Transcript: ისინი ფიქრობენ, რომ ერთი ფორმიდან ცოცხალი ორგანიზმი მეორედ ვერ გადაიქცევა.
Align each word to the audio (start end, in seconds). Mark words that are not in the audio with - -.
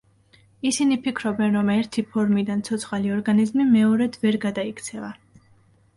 ისინი 0.69 0.95
ფიქრობენ, 1.07 1.53
რომ 1.57 1.69
ერთი 1.73 2.05
ფორმიდან 2.15 2.65
ცოცხალი 2.69 3.15
ორგანიზმი 3.19 3.69
მეორედ 3.77 4.21
ვერ 4.25 4.43
გადაიქცევა. 4.47 5.15